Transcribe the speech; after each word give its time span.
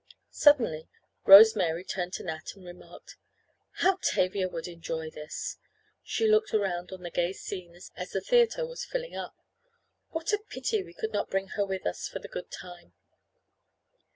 Suddenly 0.31 0.89
Rose 1.27 1.55
Mary 1.55 1.83
turned 1.83 2.13
to 2.13 2.23
Nat 2.23 2.55
and 2.55 2.65
remarked: 2.65 3.17
"How 3.85 3.99
Tavia 4.01 4.49
would 4.49 4.67
enjoy 4.67 5.11
this." 5.11 5.57
She 6.03 6.27
looked 6.27 6.55
around 6.55 6.91
on 6.91 7.03
the 7.03 7.11
gay 7.11 7.33
scene 7.33 7.75
as 7.75 8.09
the 8.09 8.19
theatre 8.19 8.65
was 8.65 8.83
filling 8.83 9.15
up. 9.15 9.35
"What 10.09 10.33
a 10.33 10.39
pity 10.49 10.81
we 10.81 10.95
could 10.95 11.11
not 11.13 11.29
bring 11.29 11.49
her 11.49 11.67
with 11.67 11.85
us 11.85 12.07
for 12.07 12.17
the 12.17 12.27
good 12.27 12.49
time." 12.49 12.93